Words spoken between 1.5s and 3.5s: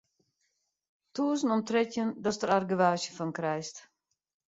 om trettjin datst der argewaasje fan